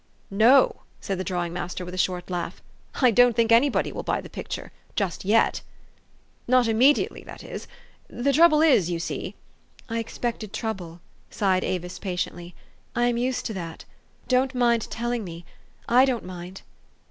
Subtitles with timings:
[0.47, 2.59] ""No," said the drawing master with a short laugh.
[3.03, 5.61] "I don't think anybody will buy the picture just yet.
[6.47, 7.67] Not immediately, that is.
[8.07, 9.35] The trouble is, you see
[9.89, 12.55] "''I expected trouble, ''sighed Avis patiently.
[12.95, 13.85] ''I am used to that.
[14.27, 15.45] Don't mind telling me.
[15.73, 16.63] / don't mind."